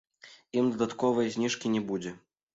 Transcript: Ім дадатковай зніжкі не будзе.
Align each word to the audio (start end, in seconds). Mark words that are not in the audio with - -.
Ім 0.61 0.71
дадатковай 0.71 1.31
зніжкі 1.37 1.73
не 1.77 1.85
будзе. 1.93 2.17